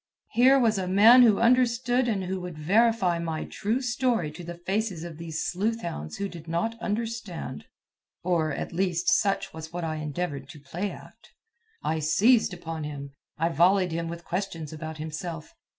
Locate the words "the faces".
4.43-5.03